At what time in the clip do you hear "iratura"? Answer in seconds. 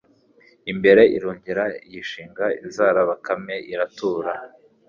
3.73-4.31